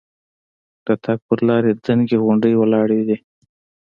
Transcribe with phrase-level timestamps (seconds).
[0.85, 3.17] د تګ پر لارې دنګې غونډۍ ولاړې دي.